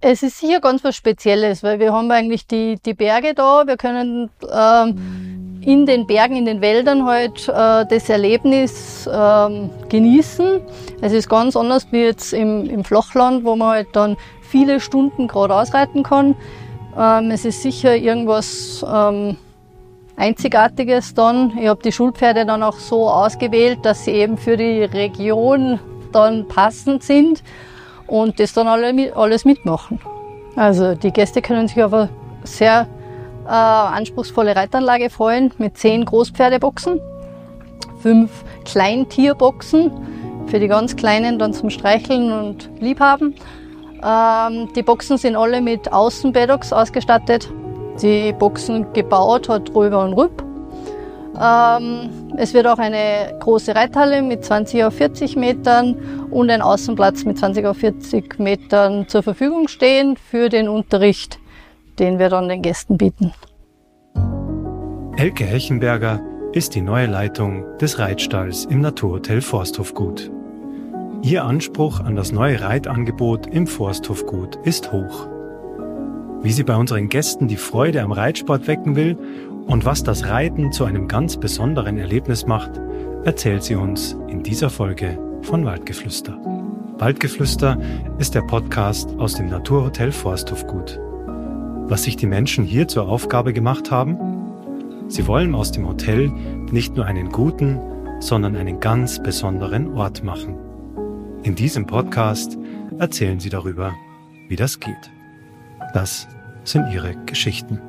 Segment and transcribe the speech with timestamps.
[0.00, 3.66] Es ist sicher ganz was Spezielles, weil wir haben eigentlich die, die Berge da.
[3.66, 10.60] Wir können ähm, in den Bergen, in den Wäldern halt äh, das Erlebnis ähm, genießen.
[11.00, 15.28] Es ist ganz anders wie jetzt im, im Flachland, wo man halt dann viele Stunden
[15.28, 16.34] gerade ausreiten kann.
[16.98, 19.36] Ähm, es ist sicher irgendwas ähm,
[20.16, 21.56] Einzigartiges dann.
[21.58, 25.78] Ich habe die Schulpferde dann auch so ausgewählt, dass sie eben für die Region
[26.12, 27.42] dann passend sind
[28.12, 29.98] und das dann alle, alles mitmachen.
[30.54, 32.10] Also die Gäste können sich auf eine
[32.44, 32.86] sehr
[33.46, 37.00] äh, anspruchsvolle Reitanlage freuen mit zehn Großpferdeboxen,
[38.02, 38.30] fünf
[38.66, 39.90] Kleintierboxen
[40.46, 43.34] für die ganz Kleinen dann zum Streicheln und Liebhaben.
[44.04, 47.50] Ähm, die Boxen sind alle mit Außenpaddocks ausgestattet.
[48.02, 50.44] Die Boxen gebaut hat Röber und Rüpp.
[51.40, 55.96] Ähm, es wird auch eine große Reithalle mit 20 auf 40 Metern
[56.30, 61.38] und ein Außenplatz mit 20 auf 40 Metern zur Verfügung stehen für den Unterricht,
[61.98, 63.32] den wir dann den Gästen bieten.
[65.16, 66.20] Elke Hechenberger
[66.52, 70.30] ist die neue Leitung des Reitstalls im Naturhotel Forsthofgut.
[71.22, 75.28] Ihr Anspruch an das neue Reitangebot im Forsthofgut ist hoch.
[76.42, 79.16] Wie sie bei unseren Gästen die Freude am Reitsport wecken will
[79.66, 82.72] und was das Reiten zu einem ganz besonderen Erlebnis macht,
[83.24, 86.36] erzählt sie uns in dieser Folge von Waldgeflüster.
[86.98, 87.78] Waldgeflüster
[88.18, 91.00] ist der Podcast aus dem Naturhotel Forsthofgut.
[91.88, 94.16] Was sich die Menschen hier zur Aufgabe gemacht haben?
[95.08, 96.30] Sie wollen aus dem Hotel
[96.70, 97.80] nicht nur einen guten,
[98.20, 100.56] sondern einen ganz besonderen Ort machen.
[101.42, 102.56] In diesem Podcast
[102.98, 103.92] erzählen sie darüber,
[104.48, 105.10] wie das geht.
[105.92, 106.28] Das
[106.64, 107.80] sind ihre Geschichten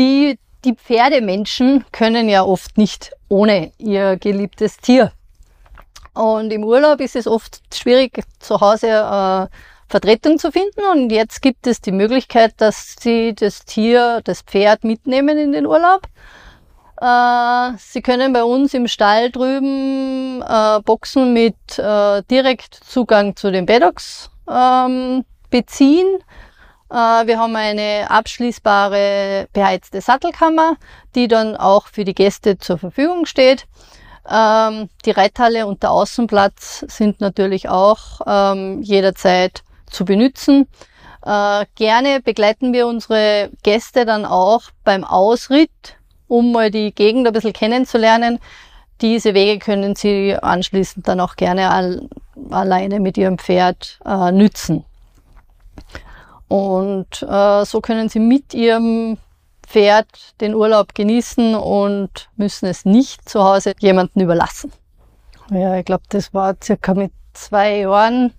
[0.00, 5.12] die, die Pferdemenschen können ja oft nicht ohne ihr geliebtes Tier.
[6.14, 9.46] Und im Urlaub ist es oft schwierig, zu Hause äh,
[9.88, 10.80] Vertretung zu finden.
[10.92, 15.66] Und jetzt gibt es die Möglichkeit, dass sie das Tier, das Pferd mitnehmen in den
[15.66, 16.02] Urlaub.
[17.00, 23.52] Äh, sie können bei uns im Stall drüben äh, Boxen mit äh, direkt Zugang zu
[23.52, 26.06] den Paddocks ähm, beziehen.
[26.90, 30.76] Äh, wir haben eine abschließbare beheizte Sattelkammer,
[31.14, 33.66] die dann auch für die Gäste zur Verfügung steht.
[34.28, 40.68] Ähm, die Reithalle und der Außenplatz sind natürlich auch ähm, jederzeit zu benutzen.
[41.24, 45.96] Äh, gerne begleiten wir unsere Gäste dann auch beim Ausritt,
[46.28, 48.38] um mal die Gegend ein bisschen kennenzulernen.
[49.00, 52.08] Diese Wege können Sie anschließend dann auch gerne all,
[52.50, 54.84] alleine mit Ihrem Pferd äh, nützen.
[56.50, 59.18] Und äh, so können sie mit ihrem
[59.62, 60.08] Pferd
[60.40, 64.72] den Urlaub genießen und müssen es nicht zu Hause jemanden überlassen.
[65.52, 68.32] Ja, ich glaube, das war circa mit zwei Jahren.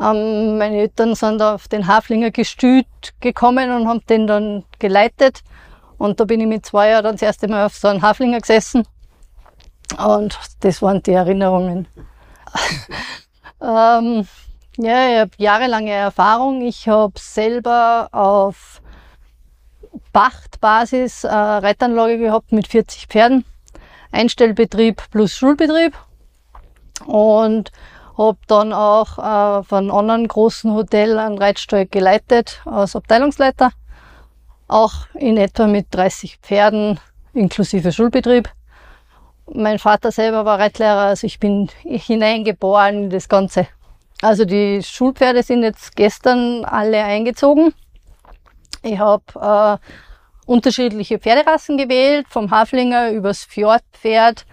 [0.00, 2.86] Ähm, meine Eltern sind auf den Haflinger Gestüt
[3.20, 5.42] gekommen und haben den dann geleitet.
[5.98, 8.40] Und da bin ich mit zwei Jahren dann das erste Mal auf so einem Haflinger
[8.40, 8.82] gesessen.
[10.04, 11.86] Und das waren die Erinnerungen.
[13.62, 14.26] ähm,
[14.78, 16.62] ja, ich habe jahrelange Erfahrung.
[16.62, 18.80] Ich habe selber auf
[20.12, 23.44] Pachtbasis eine Reitanlage gehabt mit 40 Pferden,
[24.10, 25.94] Einstellbetrieb plus Schulbetrieb
[27.06, 27.70] und
[28.16, 33.70] habe dann auch äh, von einem anderen großen Hotel einen Reitstall geleitet als Abteilungsleiter,
[34.68, 37.00] auch in etwa mit 30 Pferden
[37.32, 38.50] inklusive Schulbetrieb.
[39.52, 43.66] Mein Vater selber war Reitlehrer, also ich bin hineingeboren in das Ganze.
[44.22, 47.74] Also die Schulpferde sind jetzt gestern alle eingezogen.
[48.84, 49.78] Ich habe äh,
[50.46, 54.46] unterschiedliche Pferderassen gewählt, vom Haflinger übers Fjordpferd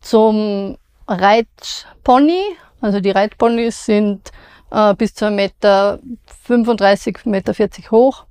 [0.00, 2.42] zum Reitpony.
[2.80, 4.32] Also die Reitponys sind
[4.70, 5.98] äh, bis zu 1,35 Meter,
[6.46, 8.24] 35, Meter 40 hoch.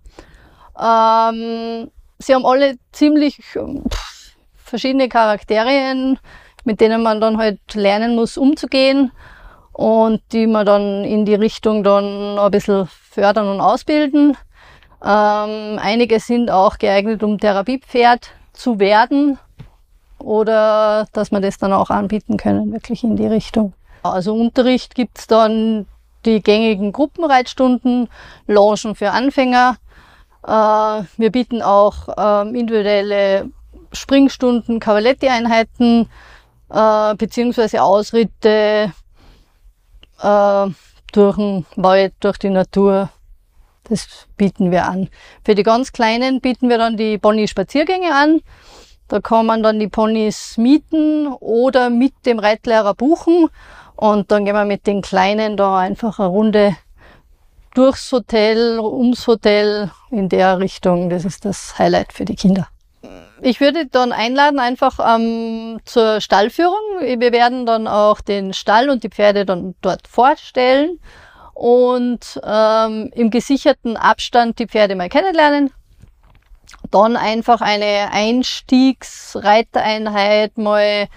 [0.76, 6.18] Ähm, sie haben alle ziemlich pff, verschiedene Charakterien,
[6.64, 9.12] mit denen man dann halt lernen muss, umzugehen
[9.80, 14.36] und die wir dann in die Richtung dann ein bisschen fördern und ausbilden.
[15.02, 19.40] Ähm, einige sind auch geeignet, um Therapiepferd zu werden
[20.18, 23.72] oder dass wir das dann auch anbieten können, wirklich in die Richtung.
[24.04, 25.86] Also Unterricht gibt's dann
[26.26, 28.10] die gängigen Gruppenreitstunden,
[28.48, 29.78] Launchen für Anfänger.
[30.46, 33.50] Äh, wir bieten auch äh, individuelle
[33.94, 36.10] Springstunden, Cavaletti-Einheiten
[36.70, 38.92] äh, beziehungsweise Ausritte
[40.22, 40.68] äh,
[41.12, 43.10] durch den Wald, durch die Natur.
[43.86, 45.10] Das bieten wir an.
[45.44, 48.42] Für die ganz Kleinen bieten wir dann die Pony-Spaziergänge an.
[49.08, 53.50] Da kann man dann die Ponys mieten oder mit dem Reitlehrer buchen.
[53.96, 56.76] Und dann gehen wir mit den Kleinen da einfach eine Runde
[57.74, 61.10] durchs Hotel, ums Hotel, in der Richtung.
[61.10, 62.68] Das ist das Highlight für die Kinder.
[63.42, 66.76] Ich würde dann einladen einfach ähm, zur Stallführung.
[67.02, 71.00] Wir werden dann auch den Stall und die Pferde dann dort vorstellen
[71.54, 75.72] und ähm, im gesicherten Abstand die Pferde mal kennenlernen.
[76.92, 81.08] Dann einfach eine Einstiegsreitereinheit mal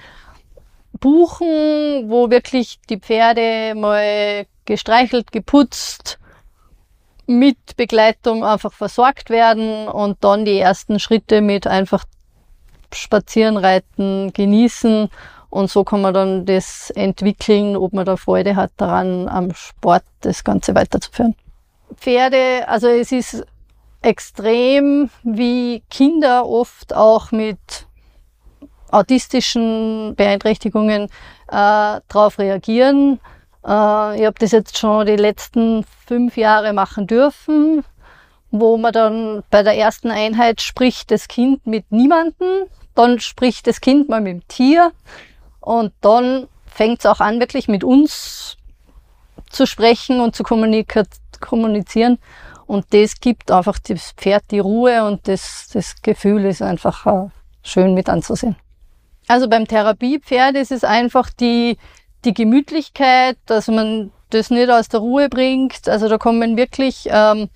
[1.00, 6.18] buchen, wo wirklich die Pferde mal gestreichelt, geputzt,
[7.38, 12.04] mit Begleitung einfach versorgt werden und dann die ersten Schritte mit einfach
[12.92, 15.08] spazieren, reiten, genießen
[15.52, 20.02] und so kann man dann das entwickeln, ob man da Freude hat daran, am Sport
[20.22, 21.34] das Ganze weiterzuführen.
[21.94, 23.44] Pferde, also es ist
[24.00, 27.58] extrem, wie Kinder oft auch mit
[28.90, 31.04] autistischen Beeinträchtigungen
[31.48, 33.20] äh, darauf reagieren.
[33.66, 37.84] Äh, ich habe das jetzt schon die letzten fünf Jahre machen dürfen,
[38.50, 43.80] wo man dann bei der ersten Einheit spricht das Kind mit niemanden, dann spricht das
[43.80, 44.92] Kind mal mit dem Tier
[45.60, 48.56] und dann fängt es auch an, wirklich mit uns
[49.50, 52.18] zu sprechen und zu kommunizieren.
[52.66, 57.28] Und das gibt einfach das Pferd die Ruhe und das, das Gefühl ist einfach äh,
[57.62, 58.56] schön mit anzusehen.
[59.28, 61.76] Also beim Therapiepferd ist es einfach die,
[62.24, 65.88] die Gemütlichkeit, dass man das nicht aus der Ruhe bringt.
[65.88, 67.48] Also da kommen wirklich ähm,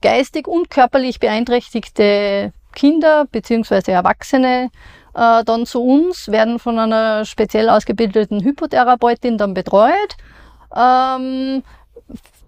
[0.00, 4.70] geistig und körperlich beeinträchtigte Kinder beziehungsweise Erwachsene
[5.14, 10.16] äh, dann zu uns, werden von einer speziell ausgebildeten Hypotherapeutin dann betreut.
[10.74, 11.62] Ähm,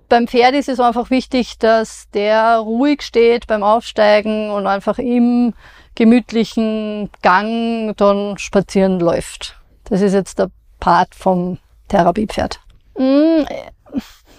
[0.08, 5.54] beim Pferd ist es einfach wichtig, dass der ruhig steht beim Aufsteigen und einfach im
[5.94, 9.58] gemütlichen Gang dann spazieren läuft.
[9.84, 10.50] Das ist jetzt der
[10.82, 12.58] Part vom Therapiepferd.
[12.98, 13.44] Mm,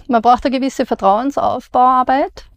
[0.09, 2.47] man braucht eine gewisse Vertrauensaufbauarbeit,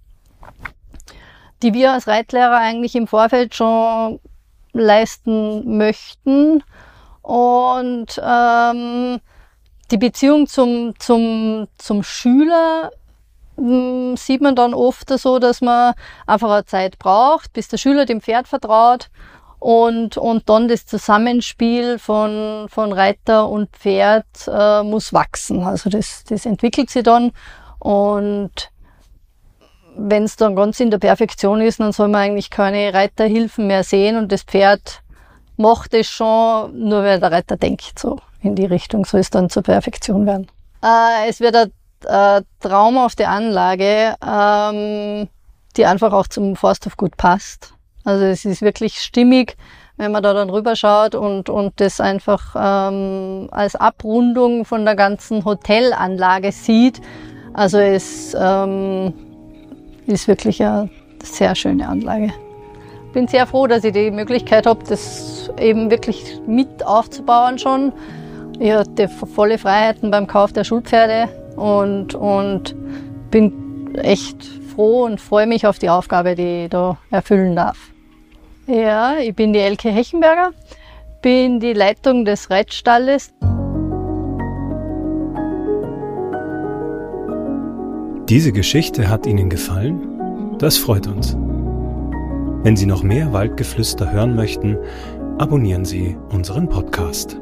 [1.63, 4.19] die wir als Reitlehrer eigentlich im Vorfeld schon
[4.73, 6.65] leisten möchten.
[7.23, 9.21] Und ähm,
[9.93, 12.91] die Beziehung zum, zum, zum Schüler
[13.57, 15.95] mh, mm, sieht man dann oft so, dass man
[16.27, 19.11] einfach eine Zeit braucht, bis der Schüler dem Pferd vertraut
[19.59, 25.63] und, und dann das Zusammenspiel von, von Reiter und Pferd äh, muss wachsen.
[25.63, 27.33] Also das, das entwickelt sich dann
[27.79, 28.71] und
[29.99, 33.83] wenn es dann ganz in der Perfektion ist, dann soll man eigentlich keine Reiterhilfen mehr
[33.83, 35.01] sehen und das Pferd
[35.57, 39.49] macht es schon, nur weil der Reiter denkt, so in die Richtung soll es dann
[39.49, 40.49] zur Perfektion werden.
[40.83, 45.29] Äh, es wird eine äh, traumhafte Anlage, ähm,
[45.77, 47.73] die einfach auch zum Forsthof gut passt.
[48.07, 49.57] Also es ist wirklich stimmig,
[49.97, 55.45] wenn man da dann rüberschaut und, und das einfach ähm, als Abrundung von der ganzen
[55.45, 57.01] Hotelanlage sieht.
[57.53, 59.13] Also es ähm,
[60.07, 60.89] ist wirklich eine
[61.21, 62.33] sehr schöne Anlage.
[63.13, 67.93] Bin sehr froh, dass ich die Möglichkeit habe, das eben wirklich mit aufzubauen schon.
[68.61, 72.77] Ich hatte volle Freiheiten beim Kauf der Schulpferde und, und
[73.33, 77.96] bin echt froh und freue mich auf die Aufgabe, die ich da erfüllen darf.
[78.67, 80.51] Ja, ich bin die Elke Hechenberger,
[81.23, 83.33] bin die Leitung des Reitstalles.
[88.29, 90.57] Diese Geschichte hat Ihnen gefallen?
[90.59, 91.37] Das freut uns.
[92.65, 94.77] Wenn Sie noch mehr Waldgeflüster hören möchten,
[95.39, 97.41] abonnieren Sie unseren Podcast.